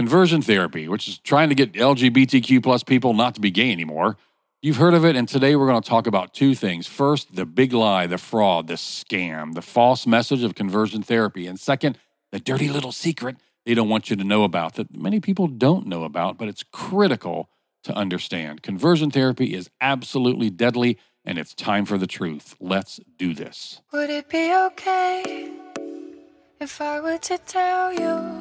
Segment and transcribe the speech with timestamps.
[0.00, 4.16] conversion therapy, which is trying to get LGBTQ plus people not to be gay anymore.
[4.62, 6.86] You've heard of it, and today we're going to talk about two things.
[6.86, 11.46] First, the big lie, the fraud, the scam, the false message of conversion therapy.
[11.46, 11.98] And second,
[12.32, 13.36] the dirty little secret
[13.66, 16.62] they don't want you to know about that many people don't know about, but it's
[16.72, 17.50] critical
[17.84, 18.62] to understand.
[18.62, 20.96] Conversion therapy is absolutely deadly,
[21.26, 22.56] and it's time for the truth.
[22.58, 23.82] Let's do this.
[23.92, 25.52] Would it be okay
[26.58, 28.39] if I were to tell you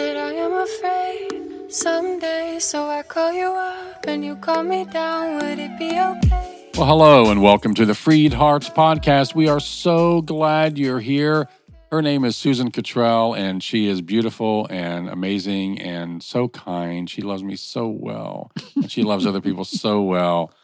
[0.00, 2.56] that I am afraid someday?
[2.58, 5.34] So I call you up and you call me down.
[5.34, 6.70] Would it be okay?
[6.74, 9.34] Well, hello, and welcome to the Freed Hearts Podcast.
[9.34, 11.48] We are so glad you're here.
[11.92, 17.10] Her name is Susan Cottrell, and she is beautiful and amazing and so kind.
[17.10, 20.52] She loves me so well, and she loves other people so well.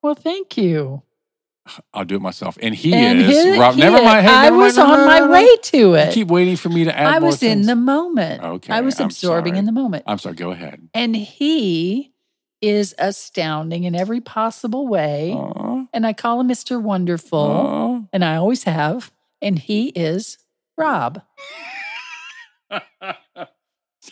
[0.00, 1.02] Well, thank you.
[1.94, 2.56] I'll do it myself.
[2.62, 3.74] And he And is Rob.
[3.74, 4.26] he Never mind.
[4.26, 6.06] Hey, I was mind, on my way to it.
[6.08, 8.42] You keep waiting for me to add I was in the moment.
[8.42, 9.58] Okay, I was I'm absorbing sorry.
[9.58, 10.04] in the moment.
[10.06, 10.34] I'm sorry.
[10.36, 10.80] Go ahead.
[10.94, 12.12] and he
[12.60, 15.32] is astounding in every possible way.
[15.32, 16.82] Aw, And I call him Mr.
[16.82, 18.00] Wonderful, aw.
[18.12, 19.12] and I always have.
[19.40, 20.38] And he is
[20.76, 21.22] Rob.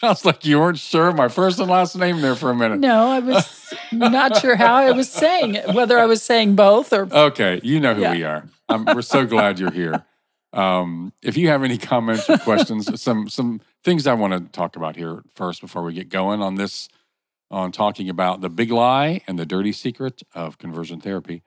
[0.00, 2.80] Sounds like you weren't sure my first and last name there for a minute.
[2.80, 6.92] No, I was not sure how I was saying it, whether I was saying both
[6.92, 8.12] or Okay, you know who Yeah.
[8.12, 8.48] we are.
[8.68, 10.04] Um, we're so glad you're here.
[10.52, 14.76] Um, if you have any comments or questions, some some things I want to talk
[14.76, 16.88] about here first before we get going on this,
[17.50, 21.42] on talking about the big lie and the dirty secret of conversion therapy.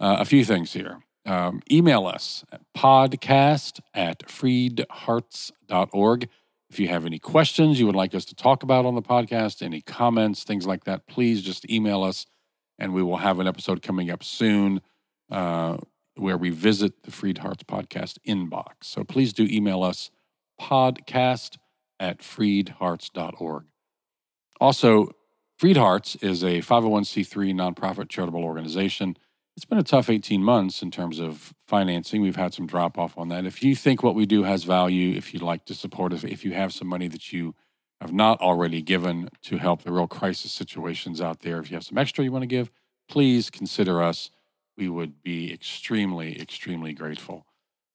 [0.00, 0.98] Uh, a few things here.
[1.26, 6.28] Um, email us at podcast at freedhearts.org.
[6.72, 9.60] If you have any questions you would like us to talk about on the podcast,
[9.60, 12.24] any comments, things like that, please just email us
[12.78, 14.80] and we will have an episode coming up soon
[15.30, 15.76] uh,
[16.14, 18.84] where we visit the Freed Hearts podcast inbox.
[18.84, 20.10] So please do email us
[20.58, 21.58] podcast
[22.00, 23.64] at freedhearts.org.
[24.58, 25.10] Also,
[25.58, 29.18] Freed Hearts is a 501c3 nonprofit charitable organization.
[29.56, 32.22] It's been a tough 18 months in terms of financing.
[32.22, 33.44] We've had some drop off on that.
[33.44, 36.42] If you think what we do has value, if you'd like to support us, if
[36.44, 37.54] you have some money that you
[38.00, 41.84] have not already given to help the real crisis situations out there, if you have
[41.84, 42.70] some extra you want to give,
[43.08, 44.30] please consider us.
[44.78, 47.44] We would be extremely, extremely grateful.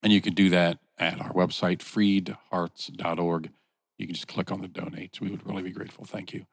[0.03, 3.49] And you can do that at our website, freedhearts.org.
[3.97, 5.19] You can just click on the donate.
[5.19, 6.05] We would really be grateful.
[6.05, 6.45] Thank you.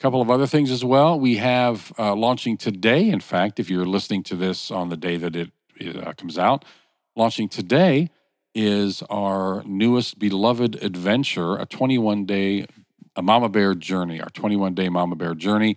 [0.00, 1.20] Couple of other things as well.
[1.20, 5.18] We have uh, launching today, in fact, if you're listening to this on the day
[5.18, 6.64] that it, it uh, comes out,
[7.16, 8.08] launching today
[8.54, 12.66] is our newest beloved adventure, a 21 day
[13.14, 15.76] a mama bear journey, our 21 day mama bear journey.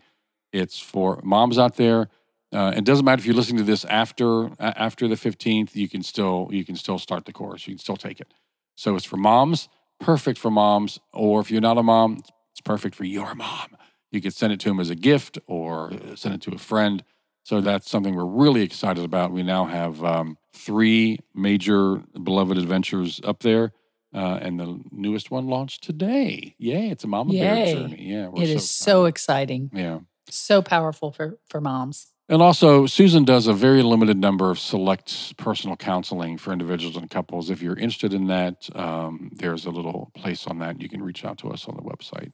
[0.53, 2.07] It's for moms out there.
[2.53, 5.75] Uh, it doesn't matter if you're listening to this after after the 15th.
[5.75, 7.67] You can still you can still start the course.
[7.67, 8.33] You can still take it.
[8.77, 9.67] So it's for moms,
[9.99, 10.99] perfect for moms.
[11.11, 13.75] Or if you're not a mom, it's perfect for your mom.
[14.13, 17.03] You could send it to them as a gift or send it to a friend.
[17.41, 19.31] So that's something we're really excited about.
[19.31, 23.73] We now have um, three major beloved adventures up there.
[24.13, 26.53] Uh, and the newest one launched today.
[26.59, 27.97] Yay, it's a mama bear journey.
[27.99, 30.01] Yeah, we're it is so exciting, Yeah.
[30.29, 32.11] so powerful for, for moms.
[32.29, 37.09] And also, Susan does a very limited number of select personal counseling for individuals and
[37.09, 37.49] couples.
[37.49, 40.79] If you're interested in that, um, there's a little place on that.
[40.79, 42.31] You can reach out to us on the website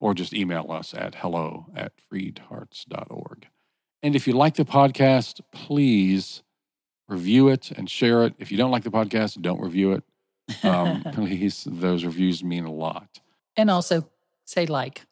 [0.00, 3.46] or just email us at hello at freedhearts.org.
[4.02, 6.42] And if you like the podcast, please
[7.08, 8.34] review it and share it.
[8.38, 10.04] If you don't like the podcast, don't review it.
[10.64, 13.20] Um, please, those reviews mean a lot.
[13.56, 14.08] and also
[14.44, 15.02] say like,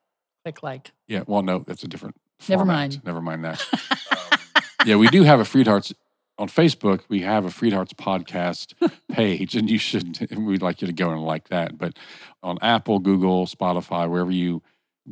[0.45, 0.93] click like.
[1.09, 2.17] Yeah, well, no, that's a different.
[2.49, 2.77] Never format.
[2.77, 3.05] mind.
[3.05, 4.41] Never mind that.
[4.87, 5.95] yeah, we do have a Freed Hearts
[6.39, 7.01] on Facebook.
[7.09, 8.75] We have a Freed Hearts podcast
[9.13, 10.29] page, and you should.
[10.37, 11.79] We'd like you to go and like that.
[11.79, 11.97] But
[12.43, 14.63] on Apple, Google, Spotify, wherever you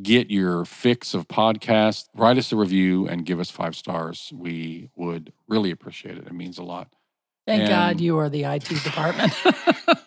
[0.00, 4.32] get your fix of podcasts, write us a review and give us five stars.
[4.34, 6.26] We would really appreciate it.
[6.26, 6.88] It means a lot.
[7.46, 9.32] Thank And- God you are the IT department.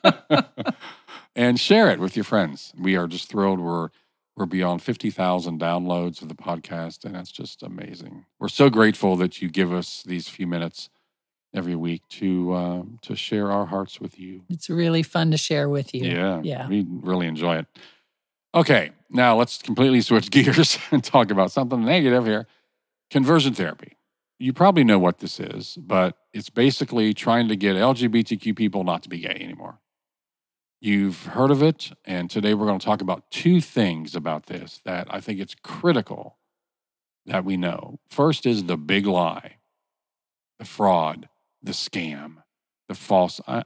[1.35, 2.73] and share it with your friends.
[2.79, 3.59] We are just thrilled.
[3.59, 3.89] We're
[4.37, 8.25] we're beyond fifty thousand downloads of the podcast, and that's just amazing.
[8.39, 10.89] We're so grateful that you give us these few minutes
[11.53, 14.43] every week to uh, to share our hearts with you.
[14.49, 16.03] it's really fun to share with you.
[16.03, 16.67] Yeah, Yeah.
[16.67, 17.67] we really enjoy it.
[18.55, 22.47] Okay, now let's completely switch gears and talk about something negative here:
[23.11, 23.97] conversion therapy.
[24.39, 29.03] You probably know what this is, but it's basically trying to get LGBTQ people not
[29.03, 29.79] to be gay anymore.
[30.81, 34.81] You've heard of it, and today we're going to talk about two things about this
[34.85, 36.37] that I think it's critical
[37.25, 37.99] that we know.
[38.09, 39.57] First is the big lie,
[40.59, 41.27] the fraud,
[41.61, 42.43] the scam,
[42.87, 43.41] the false.
[43.47, 43.63] I,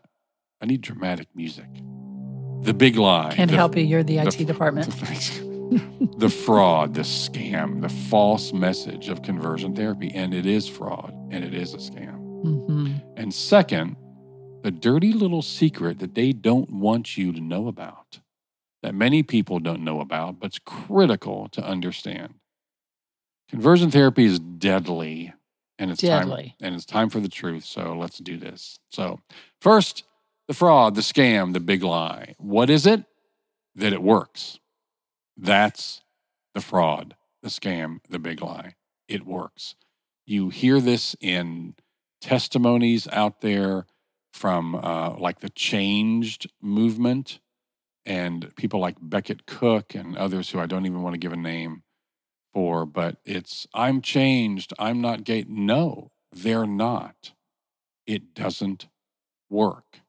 [0.62, 1.68] I need dramatic music.
[2.62, 3.34] The big lie.
[3.36, 3.84] Can't the- help you.
[3.84, 4.94] You're the the- IT department.
[6.18, 10.12] The fraud, the scam, the false message of conversion therapy.
[10.14, 12.16] And it is fraud and it is a scam.
[12.44, 13.96] hmm And second,
[14.64, 18.20] the dirty little secret that they don't want you to know about,
[18.82, 22.34] that many people don't know about, but's critical to understand.
[23.50, 25.34] Conversion therapy is deadly,
[25.78, 26.56] and it's Deadly.
[26.60, 27.64] time and it's time for the truth.
[27.64, 28.80] So let's do this.
[28.92, 29.20] So
[29.62, 30.04] first,
[30.50, 32.34] the fraud, the scam, the big lie.
[32.40, 33.06] What is it?
[33.76, 34.58] That it works.
[35.38, 36.02] That's
[36.56, 38.74] the fraud, the scam, the big lie.
[39.08, 39.76] It works.
[40.26, 41.76] You hear this in
[42.20, 43.86] testimonies out there
[44.34, 47.40] from uh, like the changed movement
[48.04, 51.38] and people like Becket Cook and others who I don't even want to give a
[51.38, 51.84] name
[52.56, 55.46] for, but it's I'm changed, I'm not gay.
[55.48, 57.34] No, they're not.
[58.08, 58.88] It doesn't
[59.48, 60.00] work.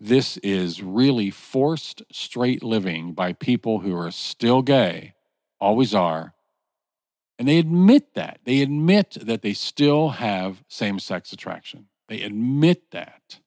[0.00, 5.14] This is really forced straight living by people who are still gay,
[5.60, 6.32] always are,
[7.38, 8.40] and they admit that.
[8.44, 11.86] They admit that they still have same sex attraction.
[12.08, 13.40] They admit that.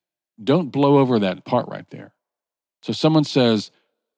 [0.44, 2.14] Don't blow over that part right there.
[2.82, 3.70] So someone says,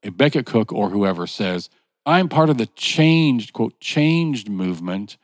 [0.01, 1.69] a Becket Cook or whoever says,
[2.05, 5.17] I'm part of the changed, quote, changed movement.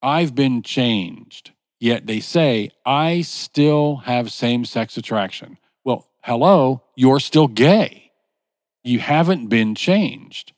[0.00, 1.52] I've been changed.
[1.80, 5.58] Yet they say, I still have same sex attraction.
[6.28, 8.12] Hello, you're still gay.
[8.84, 10.52] You haven't been changed.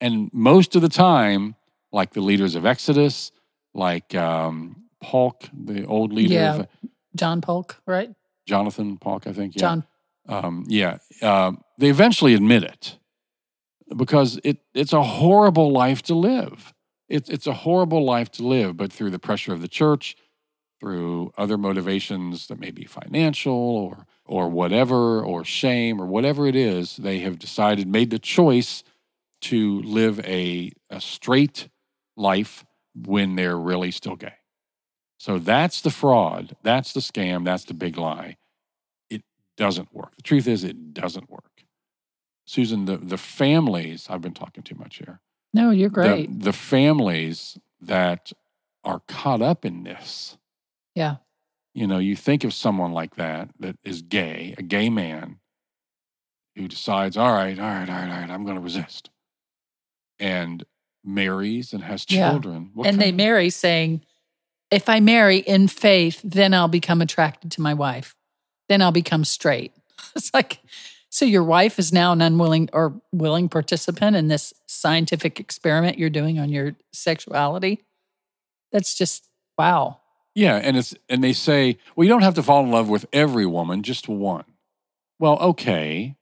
[0.00, 1.54] And most of the time,
[1.92, 3.30] like the leaders of Exodus,
[3.72, 6.54] like um, Paulk, the old leader, Yeah.
[6.56, 6.66] of,
[7.14, 8.12] John Paulk, right?
[8.46, 9.54] Jonathan Paulk, I think.
[9.54, 9.60] Yeah.
[9.60, 9.84] John.
[10.28, 10.98] Um, yeah.
[11.22, 12.98] Um, they eventually admit it
[13.96, 16.74] because it, it's a horrible life to live.
[17.08, 20.16] It's it's a horrible life to live, but through the pressure of the church,
[20.80, 26.54] through other motivations that may be financial or or whatever, or shame or whatever it
[26.54, 28.84] is, they have decided, made the choice
[29.40, 31.68] to live a, a straight
[32.16, 34.34] life when they're really still gay.
[35.18, 38.36] So that's the fraud, that's the scam, that's the big lie.
[39.10, 39.22] It
[39.56, 40.14] doesn't work.
[40.16, 41.64] The truth is, it doesn't work.
[42.46, 45.20] Susan, the, the families, I've been talking too much here.
[45.52, 46.40] No, you're The- great.
[46.40, 48.32] The, families that
[48.84, 50.38] are caught up in this.
[50.94, 51.16] Yeah.
[51.80, 55.38] You know, you think of someone like that that is gay, a gay man
[56.54, 59.08] who decides, all right, all right, all right, all right, I'm going to resist.
[60.18, 60.62] And
[61.02, 62.72] marries and has children.
[62.74, 64.04] What and they of- marry saying,
[64.70, 68.14] if I marry in faith, then I'll become attracted to my wife.
[68.68, 69.72] Then I'll become straight.
[70.14, 70.58] It's like,
[71.08, 76.10] so your wife is now an unwilling or willing participant in this scientific experiment you're
[76.10, 77.86] doing on your sexuality.
[78.70, 79.99] That's just wow.
[80.34, 83.06] Yeah, and it's and they say, well, you don't have to fall in love with
[83.12, 84.44] every woman, just one.
[85.18, 86.16] Well, okay.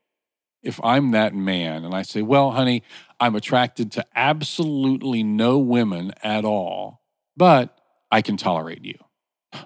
[0.61, 2.83] If I'm that man and I say, well, honey,
[3.19, 7.01] I'm attracted to absolutely no women at all,
[7.37, 7.77] but
[8.11, 8.97] I can tolerate you.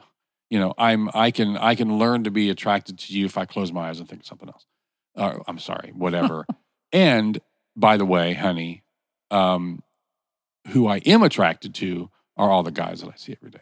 [0.49, 3.45] You know, I'm I can I can learn to be attracted to you if I
[3.45, 4.67] close my eyes and think of something else.
[5.15, 6.45] Uh, I'm sorry, whatever.
[6.93, 7.39] and
[7.75, 8.83] by the way, honey,
[9.31, 9.81] um,
[10.67, 13.61] who I am attracted to are all the guys that I see every day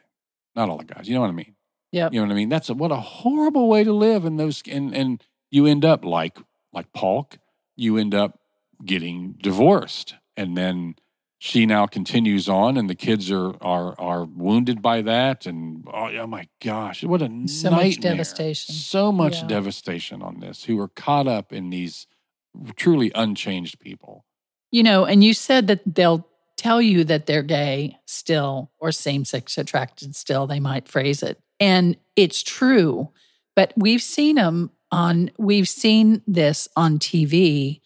[0.56, 1.08] not all the guys.
[1.08, 1.56] You know what I mean?
[1.92, 2.10] Yeah.
[2.12, 2.50] You know what I mean?
[2.50, 4.26] That's a, what a horrible way to live.
[4.26, 6.38] And those and and you end up like
[6.74, 7.38] like Paulk.
[7.76, 8.40] You end up
[8.86, 10.96] getting divorced, and then
[11.40, 15.46] she now continues on, and the kids are are are wounded by that.
[15.46, 18.76] And oh, oh my gosh, what a So much devastation.
[18.76, 19.48] So much Yeah.
[19.48, 20.66] devastation on this.
[20.66, 22.08] Who are caught up in these
[22.76, 24.26] truly unchanged people.
[24.72, 26.28] You know, and you said that they'll
[26.62, 31.40] tell you that they're gay still or same sex attracted still, they might phrase it.
[31.60, 33.10] And it's true.
[33.56, 37.82] But we've seen them on, we've seen this on TV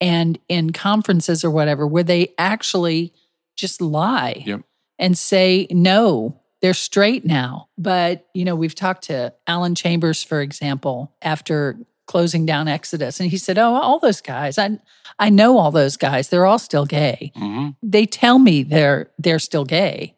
[0.00, 3.12] and in conferences or whatever, where they actually
[3.56, 4.62] just lie Yep.
[4.98, 7.68] and say, no, they're straight now.
[7.76, 13.30] But, you know, we've talked to Alan Chambers, for example, after closing down Exodus, and
[13.30, 14.78] he said, oh, all those guys, I,
[15.18, 16.28] I know all those guys.
[16.28, 17.32] They're all still gay.
[17.36, 20.14] hmm They tell me they're they're still gay.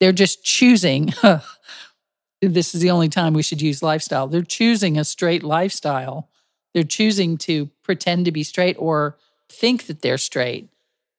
[0.00, 1.12] They're just choosing.
[2.42, 4.26] this is the only time we should use lifestyle.
[4.28, 6.28] They're choosing a straight lifestyle.
[6.74, 9.16] They're choosing to pretend to be straight or
[9.50, 10.68] think that they're straight,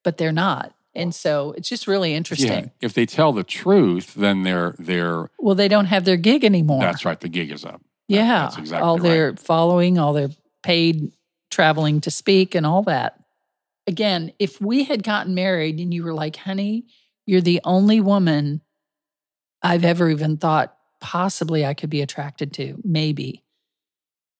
[0.03, 0.73] but they're not.
[0.95, 2.47] And so it's just really interesting.
[2.65, 2.69] Yeah.
[2.81, 6.81] If they tell the truth, then they're they're Well, they don't have their gig anymore.
[6.81, 7.19] that's right.
[7.19, 7.81] The gig is up.
[8.09, 8.41] Yeah.
[8.43, 9.03] that's exactly all right.
[9.03, 10.29] their following, all their
[10.63, 11.11] paid
[11.51, 13.19] traveling to speak and all that.
[13.87, 16.85] Again, if we had gotten married and you were like, honey,
[17.25, 18.61] you're the only woman
[19.61, 23.43] I've ever even thought possibly I could be attracted to, maybe.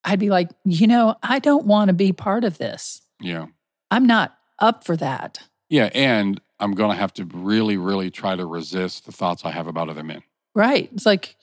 [0.03, 3.01] I'd be like, you know, I don't want to be part of this.
[3.19, 3.47] Yeah.
[3.91, 5.39] I'm not up for that.
[5.69, 5.89] Yeah.
[5.93, 9.67] And I'm going to have to really, really try to resist the thoughts I have
[9.67, 10.23] about other men.
[10.55, 10.89] Right.
[10.93, 11.35] It's like,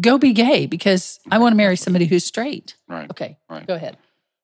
[0.00, 2.76] go be gay because I want to marry somebody who's straight.
[2.88, 3.10] Right.
[3.10, 3.38] Okay.
[3.48, 3.66] Right.
[3.66, 3.96] Go ahead.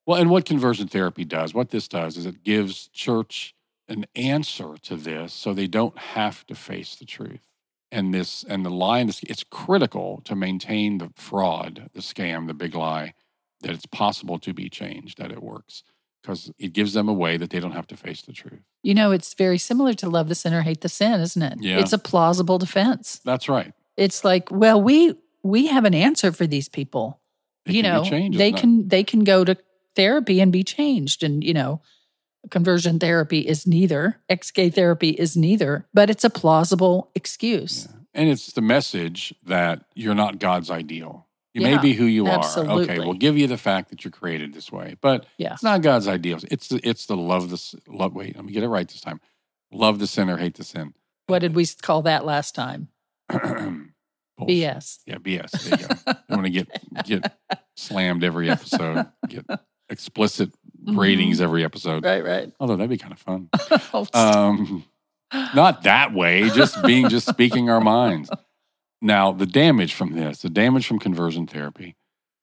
[0.07, 3.55] Well, and what conversion therapy does, what this does is it gives church
[3.89, 7.41] an answer to this so they don't have to face the truth.
[7.91, 12.55] And this and the line is it's critical to maintain the fraud, the scam, the
[12.55, 13.15] big lie,
[13.63, 15.83] that it's possible to be changed, that it works.
[16.23, 18.61] Because it gives them a way that they don't have to face the truth.
[18.83, 21.59] You know, it's very similar to love the sinner, hate the sin, isn't it?
[21.61, 21.79] Yeah.
[21.79, 23.21] It's a plausible defense.
[23.25, 23.73] That's right.
[23.97, 25.15] It's like, well, we
[25.49, 27.21] we have an answer for these people.
[27.67, 28.61] It you know, changed, they isn't it?
[28.61, 29.57] can they can go to
[29.97, 31.23] therapy and be changed.
[31.23, 31.83] And you know,
[32.51, 34.21] conversion therapy is neither.
[34.29, 37.87] Ex gay therapy is neither, but it's a plausible excuse.
[37.89, 37.97] Yeah.
[38.15, 41.27] And it's the message that you're not God's ideal.
[41.55, 42.45] You may be who you are.
[42.57, 45.55] Okay, we'll give you the fact that you're created this way, but Yeah.
[45.55, 46.39] it's not God's ideal.
[46.51, 48.15] It's the, it's the love this love.
[48.15, 49.21] Wait, let me get it right this time.
[49.73, 50.95] Love the sinner, hate the sin.
[51.27, 52.89] What did we call that last time?
[54.39, 54.77] Bullshit.
[54.77, 54.99] BS.
[55.07, 55.51] Yeah, BS.
[55.51, 55.95] There you go.
[56.07, 56.69] I want to get
[57.05, 57.37] get
[57.77, 59.07] slammed every episode.
[59.29, 59.45] Get
[59.91, 60.51] explicit
[60.87, 62.05] ratings every episode.
[62.05, 62.53] Right, right.
[62.61, 63.49] Although that'd be kind of fun.
[63.93, 64.85] Oh, Um,
[65.55, 68.31] not that way, just being, just speaking our minds.
[69.03, 71.97] Now, the damage from this, the damage from conversion therapy,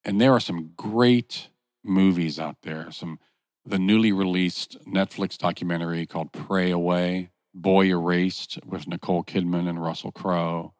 [0.04, 1.50] and there are some great
[1.84, 2.92] movies out there.
[2.92, 3.20] Some,
[3.66, 10.12] the newly released Netflix documentary called Pray Away, Boy Erased with Nicole Kidman and Russell
[10.12, 10.75] Crowe.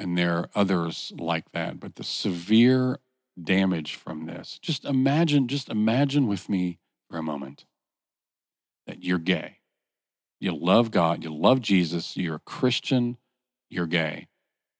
[0.00, 1.78] And there are others like that.
[1.78, 2.98] But the severe
[3.40, 6.78] damage from this, just imagine, just imagine with me
[7.08, 7.66] for a moment
[8.86, 9.60] that you're gay
[10.40, 13.18] you love God, you love Jesus, you're a Christian,
[13.68, 14.26] you're gay.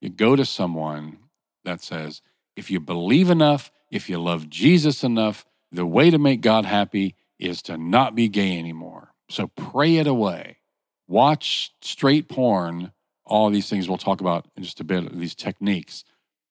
[0.00, 1.18] You go to someone
[1.64, 2.22] that says,
[2.56, 7.14] if you believe enough, if you love Jesus enough, the way to make God happy
[7.38, 9.12] is to not be gay anymore.
[9.28, 10.56] So pray it away.
[11.06, 12.92] Watch straight porn,
[13.30, 16.04] all these things we'll talk about in just a bit, these techniques,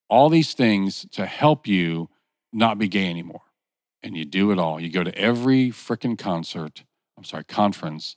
[0.08, 2.08] all these things to help you
[2.52, 3.42] not be gay anymore.
[4.02, 4.80] And you do it all.
[4.80, 6.84] You go to every freaking concert,
[7.16, 8.16] I'm sorry, conference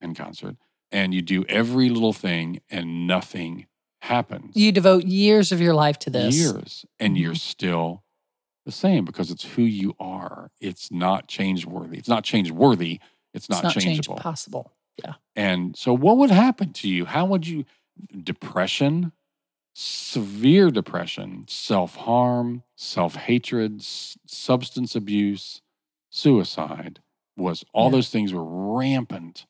[0.00, 0.56] and concert
[0.92, 3.66] and you do every little thing and nothing
[4.02, 4.54] happens.
[4.54, 6.36] You devote years of your life to this.
[6.36, 7.20] Years and Mhm.
[7.20, 8.04] you're still
[8.64, 10.52] the same because it's who you are.
[10.60, 11.98] It's not change worthy.
[11.98, 13.00] It's not change worthy.
[13.34, 14.16] It's It's not, not change changeable.
[14.16, 14.70] possible.
[15.36, 17.06] and so what would happen to you?
[17.06, 17.64] How would you
[18.22, 19.12] depression,
[19.74, 25.60] severe depression, self-harm, self-hatred, s- substance abuse,
[26.10, 27.00] suicide
[27.36, 27.92] was all Yeah.
[27.92, 28.44] those things were
[28.78, 29.46] rampant.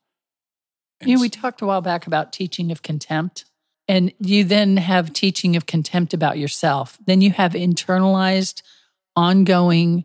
[1.00, 3.44] And You know, we talked a while back about teaching of contempt,
[3.86, 6.96] and you then have teaching of contempt about yourself.
[7.04, 8.62] Then you have internalized,
[9.14, 10.04] ongoing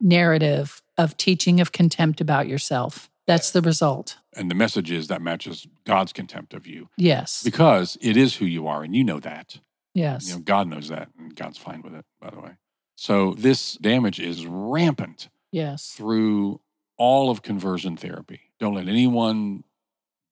[0.00, 3.10] narrative of teaching of contempt about yourself.
[3.26, 4.16] That's the result.
[4.34, 7.42] And the message is that matches God's contempt of you Yes.
[7.42, 9.58] because it is who you are and you know that.
[9.94, 10.28] Yes.
[10.28, 12.52] You know, God knows that and God's fine with it, by the way.
[12.96, 15.92] So this damage is rampant yes.
[15.96, 16.60] through
[16.96, 18.40] all of conversion therapy.
[18.58, 19.64] Don't let anyone,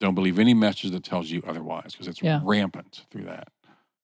[0.00, 2.40] don't believe any message that tells you otherwise because it's Yeah.
[2.45, 3.49] rampant through that.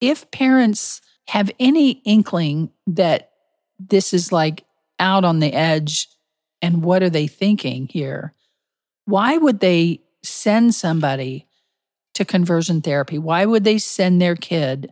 [0.01, 3.31] If parents have any inkling that
[3.79, 4.65] this is like
[4.99, 6.07] out on the edge
[6.61, 8.33] and what are they thinking here?
[9.05, 11.47] Why would they send somebody
[12.15, 13.17] to conversion therapy?
[13.17, 14.91] Why would they send their kid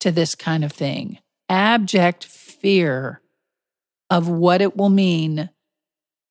[0.00, 1.18] to this kind of thing?
[1.48, 3.20] Abject fear
[4.08, 5.50] of what it will mean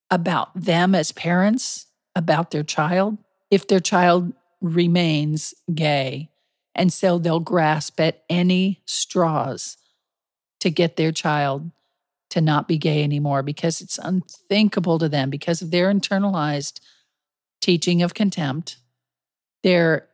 [0.09, 3.17] about them as parents, about their child,
[3.51, 6.29] if their child remains gay.
[6.75, 9.77] And so they'll grasp at any straws
[10.61, 11.71] to get their child
[12.29, 16.79] to not be gay anymore because it's unthinkable to them because of their internalized
[17.63, 18.77] teaching of contempt,
[19.63, 20.07] their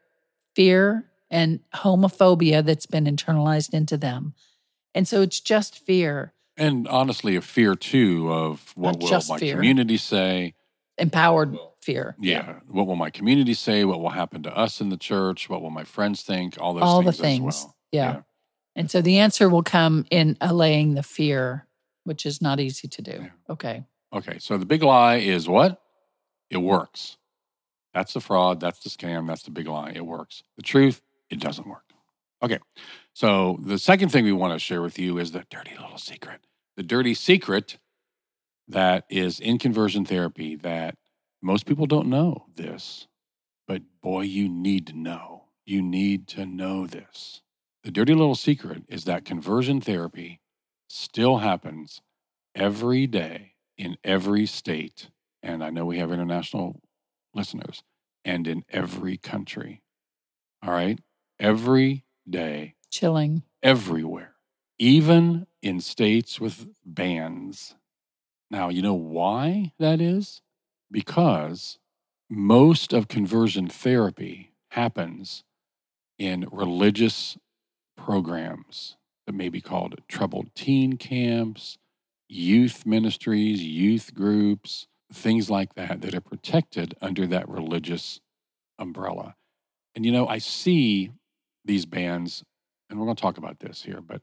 [0.56, 4.34] fear and homophobia that's been internalized into them.
[4.96, 9.56] And so it's just fear, And honestly, a fear too of what will my fear.
[9.56, 10.54] community say?
[10.98, 12.16] empowered fear.
[12.20, 12.56] Yeah.
[12.68, 13.86] What will my community say?
[13.86, 15.50] What will happen to us in the church?
[15.50, 16.58] What will my friends think?
[16.60, 17.56] All those All the things, things.
[17.56, 17.76] as well.
[17.94, 18.22] Yeah.
[18.76, 21.66] And so the answer will come in allaying the fear,
[22.04, 23.12] which is not easy to do.
[23.22, 23.30] Yeah.
[23.50, 23.84] Okay.
[24.12, 24.40] Okay.
[24.40, 25.82] So the big lie is what?
[26.50, 27.16] It works.
[27.94, 28.60] That's the fraud.
[28.60, 29.28] That's the scam.
[29.28, 29.94] That's the big lie.
[29.96, 30.44] It works.
[30.56, 31.84] The truth, it doesn't work.
[32.42, 32.60] Okay.
[33.14, 36.42] So the second thing we want to share with you is the dirty little secret.
[36.78, 37.78] The dirty secret
[38.68, 40.96] that is in conversion therapy that
[41.42, 43.08] most people don't know this,
[43.68, 45.46] but boy, you need to know.
[45.66, 47.42] You need to know this.
[47.84, 50.42] The dirty little secret is that conversion therapy
[50.88, 52.02] still happens
[52.56, 55.10] every day in every state.
[55.42, 56.82] And I know we have international
[57.34, 57.84] listeners,
[58.26, 59.82] and in every country.
[60.64, 61.00] All right?
[61.40, 63.44] Every day, Chilling.
[63.64, 64.36] everywhere,
[64.78, 67.76] even in states with bans.
[68.52, 70.42] Now, you know why that is?
[70.92, 71.78] Because
[72.30, 75.44] most of conversion therapy happens
[76.18, 77.38] in religious
[77.96, 81.78] programs that may be called troubled teen camps,
[82.28, 88.20] youth ministries, youth groups, things like that, that are protected under that religious
[88.78, 89.36] umbrella.
[89.96, 91.12] And you know, I see
[91.66, 92.44] these bans,
[92.90, 94.22] and we're going to talk about this here, but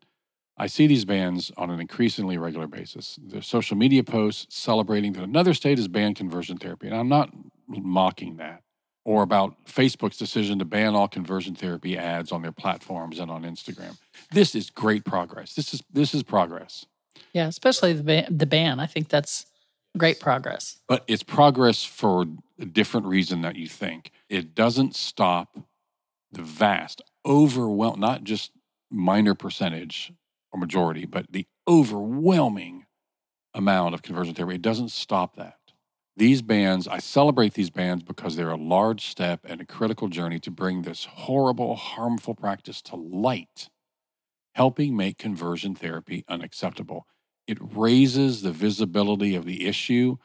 [0.59, 3.19] I see these bans on an increasingly regular basis.
[3.23, 6.87] There's social media posts celebrating that another state has banned conversion therapy.
[6.87, 7.31] And I'm not
[7.69, 8.63] mocking that.
[9.05, 13.43] Or about Facebook's decision to ban all conversion therapy ads on their platforms and on
[13.43, 13.97] Instagram.
[14.33, 15.55] This is great progress.
[15.55, 16.87] This is this is progress.
[17.33, 18.81] Yeah, especially the ban, the ban.
[18.81, 19.47] I think that's
[19.97, 20.79] great progress.
[20.89, 22.27] But it's progress for
[22.59, 24.11] a different reason that you think.
[24.29, 25.59] It doesn't stop
[26.33, 28.53] the vast, overwhelm not just
[28.91, 30.13] minor percentage
[30.53, 32.87] or majority, but the overwhelming
[33.55, 34.57] amount of conversion therapy.
[34.57, 35.59] It doesn't stop that.
[36.17, 40.39] These bans, I celebrate these bans because they're a large step and a critical journey
[40.41, 43.69] to bring this horrible, harmful practice to light,
[44.55, 47.07] helping make conversion therapy unacceptable.
[47.47, 50.17] It raises the visibility of the issue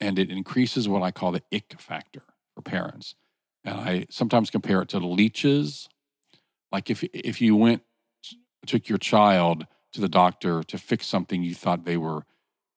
[0.00, 2.22] and it increases what I call the ick factor
[2.54, 3.14] for parents.
[3.64, 5.88] And I sometimes compare it to leeches.
[6.70, 7.82] Like if if you went
[8.66, 12.24] took your child to the doctor to fix something you thought they were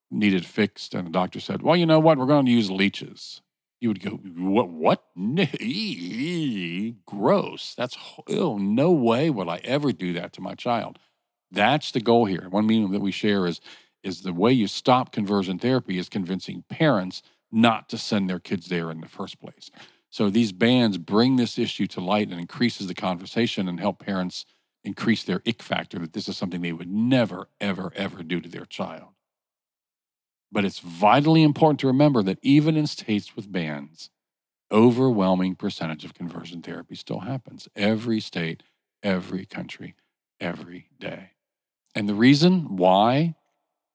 [0.09, 2.17] needed fixed, and the doctor said, "Well, you know what?
[2.17, 3.41] We're going to use leeches."
[3.79, 4.69] You would go, "What?
[4.69, 5.03] What?
[7.05, 7.75] Gross!
[7.75, 7.97] That's
[8.29, 10.99] oh, no way would I ever do that to my child."
[11.51, 12.47] That's the goal here.
[12.49, 13.61] One meaning that we share is
[14.03, 18.67] is the way you stop conversion therapy is convincing parents not to send their kids
[18.67, 19.69] there in the first place.
[20.09, 24.45] So these bans bring this issue to light and increases the conversation and help parents
[24.83, 28.49] increase their ick factor that this is something they would never, ever, ever do to
[28.49, 29.09] their child.
[30.51, 34.09] But it's vitally important to remember that even in states with bans,
[34.71, 37.69] overwhelming percentage of conversion therapy still happens.
[37.75, 38.63] Every state,
[39.03, 39.95] every country,
[40.39, 41.31] every day.
[41.95, 43.35] And the reason why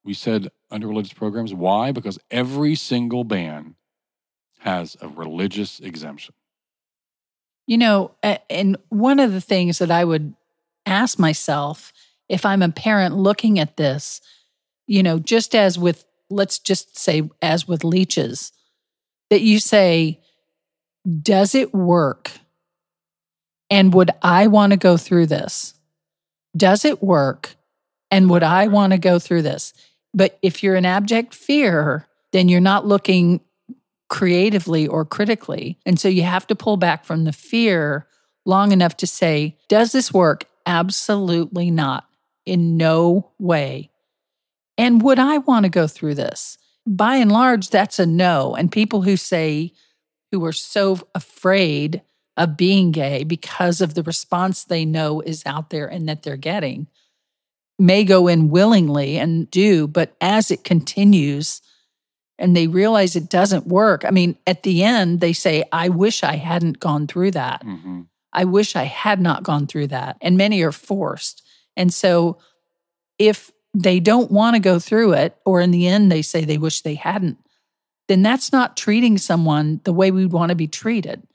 [0.04, 1.92] we said under religious programs, why?
[1.92, 3.74] Because every single ban
[4.60, 6.34] has a religious exemption.
[7.66, 8.12] You know,
[8.48, 10.34] and one of the things that I would
[10.84, 11.92] ask myself
[12.28, 14.20] if I'm a parent looking at this,
[14.86, 18.52] you know, just as with, let's just say, as with leeches,
[19.30, 20.20] that you say,
[21.22, 22.30] does it work?
[23.70, 25.74] And would I want to go through this?
[26.56, 27.56] Does it work?
[28.10, 29.72] And would I want to go through this?
[30.14, 33.40] But if you're in abject fear, then you're not looking
[34.08, 35.78] creatively or critically.
[35.84, 38.06] And so you have to pull back from the fear
[38.44, 40.44] long enough to say, does this work?
[40.64, 42.06] Absolutely not.
[42.44, 43.90] In no way.
[44.78, 46.58] And would I want to go through this?
[46.86, 48.54] By and large, that's a no.
[48.54, 49.72] And people who say,
[50.30, 52.02] who are so afraid
[52.36, 56.36] of being gay because of the response they know is out there and that they're
[56.36, 56.86] getting,
[57.78, 59.86] may go in willingly and do.
[59.86, 61.60] But as it continues,
[62.38, 64.04] and they realize it doesn't work.
[64.04, 67.64] I mean, at the end, they say, I wish I hadn't gone through that.
[67.64, 68.02] Mm-hmm.
[68.32, 70.18] I wish I had not gone through that.
[70.20, 71.42] And many are forced.
[71.76, 72.38] And so
[73.18, 76.58] if they don't want to go through it, or in the end, they say they
[76.58, 77.38] wish they hadn't,
[78.08, 81.26] then that's not treating someone the way we'd want to be treated.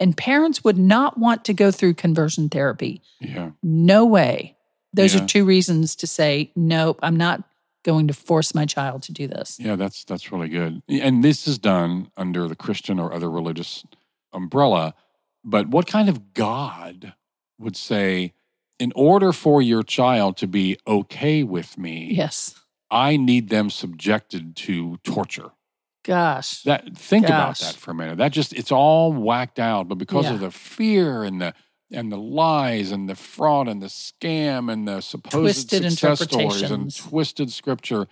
[0.00, 3.02] And parents would not want to go through conversion therapy.
[3.20, 3.50] Yeah.
[3.62, 4.56] No way.
[4.92, 5.22] Those Yeah.
[5.22, 7.42] are two reasons to say, nope, I'm not
[7.84, 9.58] going to force my child to do this.
[9.58, 10.82] Yeah, that's that's really good.
[10.88, 13.84] And this is done under the Christian or other religious
[14.32, 14.94] umbrella.
[15.44, 17.14] But what kind of God
[17.58, 18.32] would say,
[18.78, 22.54] in order for your child to be okay with me, Yes.
[22.90, 25.50] I need them subjected to torture?
[26.04, 26.62] Gosh.
[26.64, 28.18] That think about that for a minute.
[28.18, 30.34] That just it's all whacked out, but because Yeah.
[30.34, 31.54] of the fear and the
[31.92, 36.62] and the lies and the fraud and the scam and the supposed Twisted success stories
[36.62, 38.06] and twisted scripture,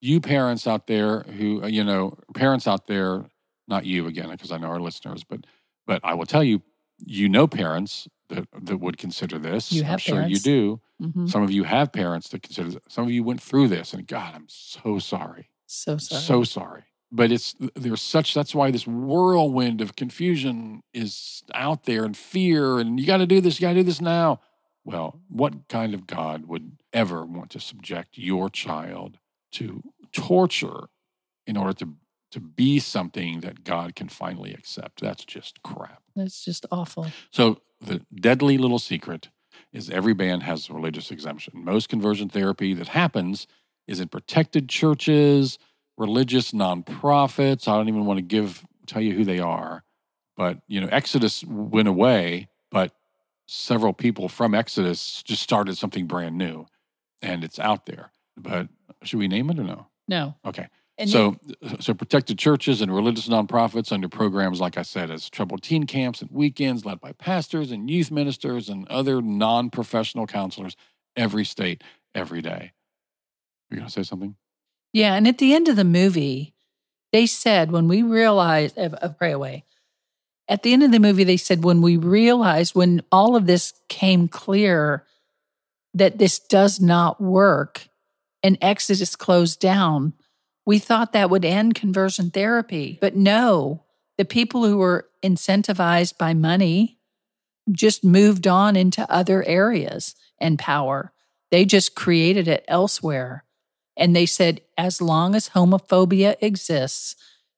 [0.00, 3.26] you parents out there who uh, you know parents out there,
[3.66, 5.46] not you again because I know our listeners, but
[5.86, 6.62] but I will tell you,
[7.04, 9.72] you know parents that that would consider this.
[9.72, 10.42] You I'm have sure you parents.
[10.42, 10.80] do.
[11.02, 11.28] Mhm.
[11.28, 12.70] Some of you have parents that consider.
[12.70, 12.82] this.
[12.88, 15.48] Some of you went through this, and God, I'm so sorry.
[15.66, 16.22] So sorry.
[16.22, 16.84] So sorry.
[17.14, 22.80] But it's there's such that's why this whirlwind of confusion is out there and fear
[22.80, 24.40] and you got to do this, you got to do this now.
[24.84, 29.18] Well, what kind of God would ever want to subject your child
[29.52, 30.88] to torture
[31.46, 31.94] in order to
[32.32, 35.00] to be something that God can finally accept.
[35.00, 36.02] That's just crap.
[36.16, 37.06] That's just awful.
[37.30, 39.28] So the deadly little secret
[39.72, 41.52] is every band has a religious exemption.
[41.54, 43.46] Most conversion therapy that happens
[43.86, 45.60] is in protected churches,
[45.96, 47.68] religious nonprofits.
[47.68, 49.82] I don't even want to give tell you who they are,
[50.36, 52.92] but you know, Exodus went away, but
[53.46, 56.66] several people from Exodus just started something brand new,
[57.22, 58.10] and it's out there.
[58.36, 58.68] But
[59.02, 59.86] should we name it or no?
[60.08, 60.34] No.
[60.44, 60.68] Okay.
[60.96, 61.36] And so,
[61.80, 66.22] so protected churches and religious nonprofits under programs, like I said, as troubled teen camps
[66.22, 70.76] and weekends led by pastors and youth ministers and other non-professional counselors,
[71.16, 71.82] every state,
[72.14, 72.72] every day.
[73.70, 74.36] You're going to say something?
[74.94, 76.54] Yeah, and at the end of the movie,
[77.12, 79.64] they said when we realized of, of Pray Away,
[80.46, 83.72] at the end of the movie, they said when we realized when all of this
[83.88, 85.04] came clear
[85.94, 87.88] that this does not work
[88.42, 90.12] and Exodus closed down,
[90.64, 92.98] we thought that would end conversion therapy.
[93.00, 93.82] But no,
[94.16, 96.98] the people who were incentivized by money
[97.72, 101.12] just moved on into other areas and power.
[101.50, 103.44] They just created it elsewhere.
[103.96, 107.14] And they said, as long as homophobia exists,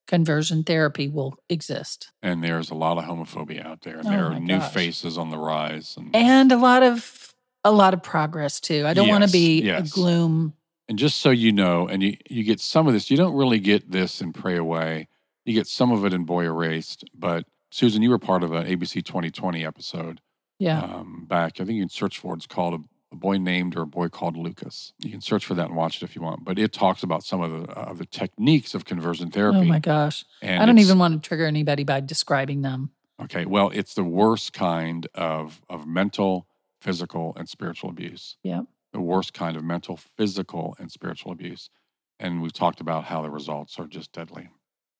[0.07, 2.11] conversion therapy will exist.
[2.23, 4.73] And there's a lot of homophobia out there, and Oh there are new gosh.
[4.73, 5.95] faces on the rise.
[5.97, 8.87] And, And a lot of a lot of progress too.
[8.87, 9.91] I don't want to be yes.
[9.91, 10.53] a gloom.
[10.89, 13.59] and just so you know, and you, you get some of this, you don't really
[13.59, 15.09] get this in Pray Away.
[15.45, 17.03] You get some of it in Boy Erased.
[17.13, 20.21] But Susan, you were part of an ABC 2020 episode
[20.61, 20.81] Yeah.
[20.81, 21.55] um, back.
[21.61, 22.37] I think you can search for it.
[22.37, 24.93] It's called a, boy named or a boy called Lucas.
[24.99, 26.45] You can search for that and watch it if you want.
[26.45, 29.59] But it talks about some of the of the techniques of conversion therapy.
[29.59, 30.25] oh my gosh.
[30.43, 32.91] And I don't even want to trigger anybody by describing them.
[33.23, 36.47] Okay, well, it's the worst kind of of mental,
[36.81, 38.37] physical, and spiritual abuse.
[38.43, 38.65] Yep.
[38.93, 41.71] The worst kind of mental, physical, and spiritual abuse.
[42.19, 44.49] And we've talked about how the results are just deadly.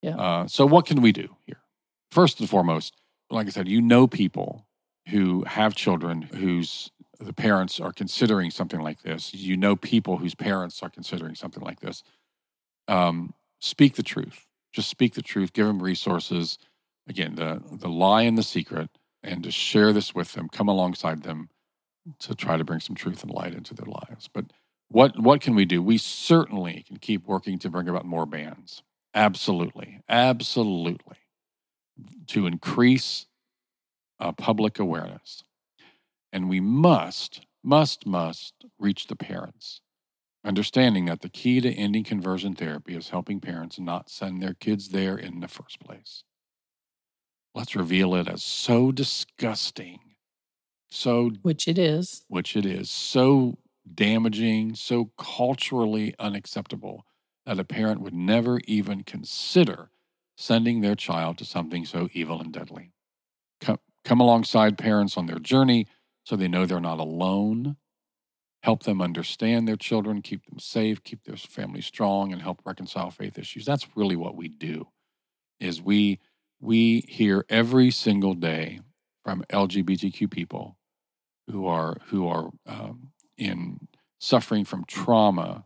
[0.03, 0.17] Yeah.
[0.17, 1.61] Uh, so, what can we do here?
[2.11, 2.95] First and foremost,
[3.31, 4.67] like I said, you know people
[5.09, 6.91] who have children whose
[7.21, 9.35] the parents are considering something like this.
[9.35, 12.03] You know people whose parents are considering something like this.
[12.89, 14.47] Um, speak the truth.
[14.73, 15.53] Just speak the truth.
[15.53, 16.59] Give them resources.
[17.09, 18.91] Again, the the lie and the secret,
[19.23, 20.49] and to share this with them.
[20.49, 21.49] Come alongside them
[22.21, 24.29] to try to bring some truth and light into their lives.
[24.33, 24.47] But
[24.89, 25.83] what what can we do?
[25.83, 28.83] We certainly can keep working to bring about more bans.
[29.15, 31.17] Absolutely, absolutely,
[32.27, 33.27] to increase
[34.21, 35.43] uh, public awareness,
[36.33, 39.81] and we must, must, must reach the parents,
[40.45, 44.89] understanding that the key to ending conversion therapy is helping parents not send their kids
[44.91, 46.25] there in the first place.
[47.55, 49.99] Let's reveal it as so disgusting,
[50.89, 52.25] so Which it is.
[52.29, 53.59] which it is, so
[53.95, 57.07] damaging, so culturally unacceptable
[57.47, 59.91] that a parent would never even consider
[60.37, 62.93] sending their child to something so evil and deadly.
[63.61, 65.87] Come, come alongside parents on their journey
[66.27, 67.77] so they know they're not alone.
[68.63, 73.11] Help them understand their children, keep them safe, keep their family strong, and help reconcile
[73.11, 73.65] faith issues.
[73.65, 74.89] That's really what we do.
[75.61, 76.19] Is we
[76.61, 78.81] we hear every single day
[79.25, 80.77] from LGBTQ people
[81.49, 83.87] who are who are um, in
[84.19, 85.65] suffering from trauma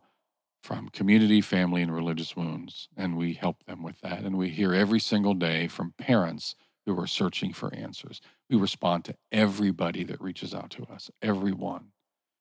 [0.62, 4.24] from community, family, and religious wounds, and we help them with that.
[4.24, 6.54] And we hear every single day from parents
[6.86, 8.20] who are searching for answers.
[8.48, 11.92] We respond to everybody that reaches out to us, everyone,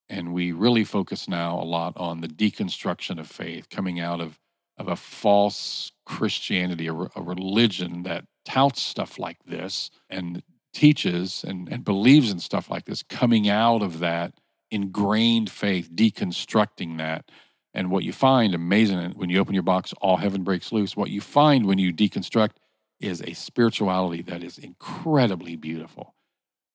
[0.07, 4.39] and we really focus now a lot on the deconstruction of faith, coming out of
[4.79, 10.41] of a false Christianity, a, a religion that touts stuff like this and
[10.73, 14.33] teaches and, and believes in stuff like this, coming out of that
[14.71, 17.29] ingrained faith, deconstructing that.
[17.73, 20.95] And what you find amazing when you open your box, all heaven breaks loose.
[20.95, 22.51] What you find when you deconstruct
[22.99, 26.15] is a spirituality that is incredibly beautiful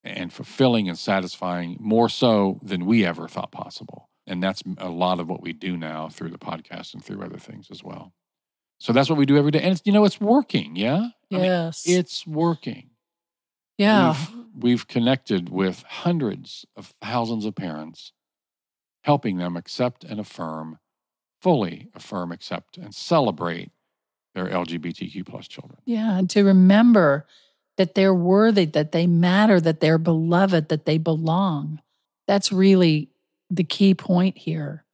[0.02, 4.08] and fulfilling and satisfying, more so than we ever thought possible.
[4.26, 7.38] And that's a lot of what we do now through the podcast and through other
[7.38, 8.12] things as well.
[8.80, 9.60] So that's what we do every day.
[9.62, 10.76] And it's, you know, it's working.
[10.76, 11.08] Yeah.
[11.32, 11.84] I mean, Yes.
[11.87, 12.90] it's working.
[13.78, 14.14] yeah.
[14.14, 18.12] We've, we've connected with hundreds of thousands of parents,
[19.02, 20.78] helping them accept and affirm,
[21.40, 23.70] fully affirm, accept, and celebrate
[24.35, 25.79] their LGBTQ plus children.
[25.85, 27.27] Yeah, and to remember
[27.77, 31.81] that they're worthy, that they matter, that they're beloved, that they belong.
[32.27, 33.11] That's really
[33.51, 34.85] the key point here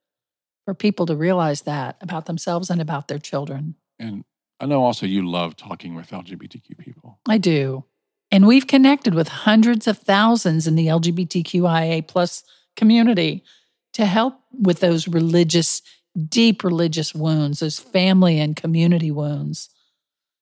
[0.65, 3.75] for people to realize that about themselves and about their children.
[3.99, 4.25] And
[4.61, 7.19] I know also you love talking with LGBTQ people.
[7.29, 7.85] I do.
[8.31, 12.45] And we've connected with hundreds of thousands in the LGBTQIA plus
[12.77, 13.43] community
[13.95, 15.83] to help with those religious,
[16.29, 19.69] deep religious wounds, those family and community wounds.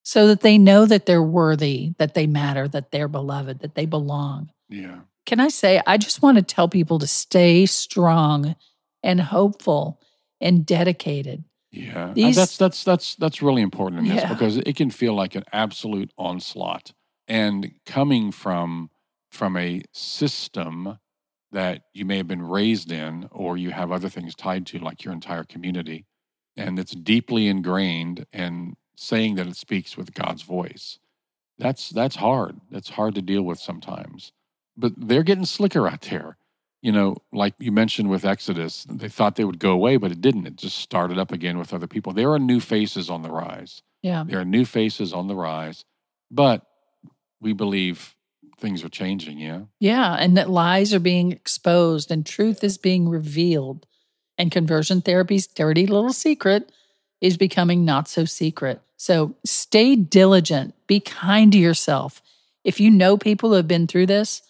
[0.02, 3.84] so that they know that they're worthy, that they matter, that they're beloved, that they
[3.84, 4.50] belong.
[4.70, 5.00] Yeah.
[5.26, 8.56] Can I say, I just want to tell people to stay strong
[9.02, 10.00] and hopeful
[10.40, 11.44] and dedicated.
[11.70, 12.06] Yeah.
[12.06, 14.32] Uh, These- that's that's that's that's really important in this Yeah.
[14.32, 16.92] because it can feel like an absolute onslaught.
[17.26, 18.88] And coming from
[19.30, 20.98] from a system
[21.52, 25.04] that you may have been raised in or you have other things tied to like
[25.04, 26.04] your entire community
[26.58, 30.98] and it's deeply ingrained and saying that it speaks with God's voice.
[31.56, 32.60] That's that's hard.
[32.70, 34.32] That's hard to deal with sometimes.
[34.76, 36.36] But they're getting slicker out there.
[36.82, 40.20] You know, like you mentioned with Exodus, they thought they would go away, but it
[40.20, 40.46] didn't.
[40.46, 42.12] It just started up again with other people.
[42.12, 43.82] There are new faces on the rise.
[44.02, 44.24] Yeah.
[44.26, 45.84] There are new faces on the rise,
[46.30, 46.64] but
[47.40, 48.14] we believe
[48.58, 49.38] things are changing.
[49.38, 49.62] Yeah.
[49.80, 50.14] Yeah.
[50.14, 53.86] And that lies are being exposed and truth is being revealed.
[54.36, 56.70] And conversion therapy's dirty little secret
[57.20, 58.80] is becoming not so secret.
[58.96, 62.22] So stay diligent, be kind to yourself.
[62.64, 64.42] If you know people who have been through this,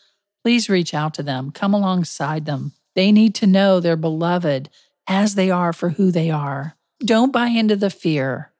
[0.42, 2.72] please reach out to them, come alongside them.
[2.94, 4.70] They need to know they're beloved
[5.06, 6.76] as they are for who they are.
[7.00, 8.52] Don't buy into the fear.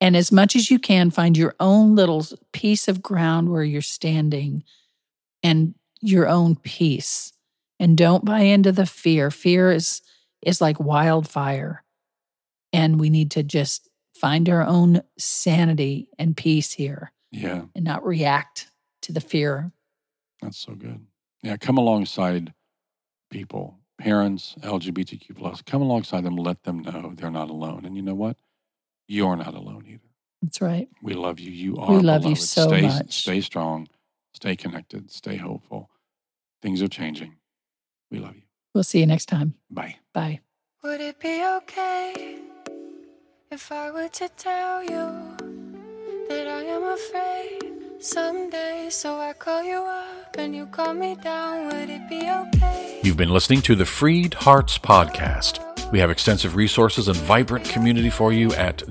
[0.00, 3.82] And as much as you can, find your own little piece of ground where you're
[3.82, 4.64] standing
[5.42, 7.32] and your own peace.
[7.80, 9.30] And don't buy into the fear.
[9.30, 10.02] Fear is
[10.42, 11.84] is like wildfire.
[12.72, 17.62] And we need to just find our own sanity and peace here Yeah.
[17.74, 18.70] and not react
[19.02, 19.72] to the fear.
[20.40, 21.04] That's so good.
[21.42, 21.56] Yeah.
[21.56, 22.52] Come alongside
[23.30, 27.84] people, parents, LGBTQ plus, come alongside them, let them know they're not alone.
[27.84, 28.36] And you know what?
[29.08, 30.02] You're not alone either.
[30.42, 30.88] That's right.
[31.02, 31.50] We love you.
[31.50, 31.96] You are.
[31.96, 33.22] We love you so stay, much.
[33.22, 33.88] Stay strong.
[34.38, 35.10] Stay connected.
[35.10, 35.90] Stay hopeful.
[36.62, 37.34] Things are changing.
[38.08, 38.42] We love you.
[38.72, 39.54] We'll see you next time.
[39.68, 39.96] Bye.
[40.14, 40.38] Bye.
[40.84, 42.38] Would it be okay
[43.50, 45.06] if I were to tell you
[46.28, 48.86] that I am afraid someday?
[48.90, 51.66] So I call you up and you call me down.
[51.66, 53.00] Would it be okay?
[53.02, 55.90] You've been listening to the Freed Hearts Podcast.
[55.90, 58.84] We have extensive resources and vibrant community for you at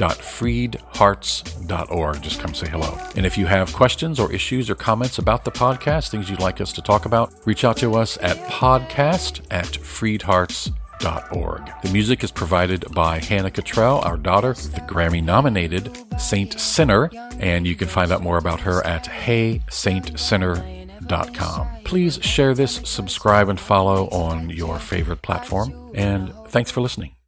[0.00, 2.22] www.freedhearts.org.
[2.22, 2.98] Just come say hello.
[3.16, 6.60] And if you have questions or issues or comments about the podcast, things you'd like
[6.60, 11.70] us to talk about, reach out to us at podcast at freedhearts.org.
[11.82, 17.66] The music is provided by Hannah Cottrell, our daughter, the Grammy nominated Saint Sinner, and
[17.66, 21.68] you can find out more about her at hey saint heysaintsinner.com.
[21.84, 25.92] Please share this, subscribe, and follow on your favorite platform.
[25.94, 27.19] And thanks for listening.